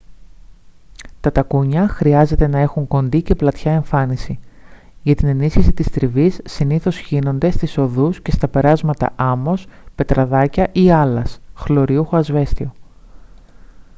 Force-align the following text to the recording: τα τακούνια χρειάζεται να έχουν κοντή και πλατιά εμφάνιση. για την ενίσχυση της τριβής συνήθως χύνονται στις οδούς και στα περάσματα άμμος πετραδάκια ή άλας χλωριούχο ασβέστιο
τα 1.21 1.31
τακούνια 1.31 1.87
χρειάζεται 1.87 2.47
να 2.47 2.59
έχουν 2.59 2.87
κοντή 2.87 3.21
και 3.21 3.35
πλατιά 3.35 3.71
εμφάνιση. 3.71 4.39
για 5.03 5.15
την 5.15 5.27
ενίσχυση 5.27 5.73
της 5.73 5.89
τριβής 5.89 6.41
συνήθως 6.45 6.97
χύνονται 6.97 7.51
στις 7.51 7.77
οδούς 7.77 8.21
και 8.21 8.31
στα 8.31 8.47
περάσματα 8.47 9.13
άμμος 9.15 9.67
πετραδάκια 9.95 10.69
ή 10.71 10.91
άλας 10.91 11.39
χλωριούχο 11.55 12.15
ασβέστιο 12.15 12.73